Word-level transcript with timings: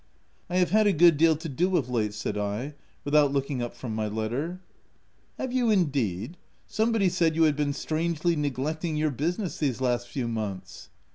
11 0.49 0.55
I 0.57 0.57
have 0.57 0.69
had 0.71 0.87
a 0.87 0.93
good 0.97 1.15
deal 1.15 1.35
to 1.35 1.47
do 1.47 1.77
of 1.77 1.87
late," 1.87 2.15
said 2.15 2.35
I, 2.35 2.73
without 3.05 3.31
looking 3.31 3.61
up 3.61 3.75
from 3.75 3.93
my 3.93 4.07
letter. 4.07 4.59
,c 4.59 4.61
Have 5.37 5.53
you 5.53 5.69
indeed! 5.69 6.37
Somebody 6.65 7.07
said 7.07 7.35
you 7.35 7.43
had 7.43 7.55
been 7.55 7.71
strangely 7.73 8.35
neglecting 8.35 8.95
your 8.97 9.11
business 9.11 9.59
these 9.59 9.79
last 9.79 10.07
few 10.07 10.27
months." 10.27 10.89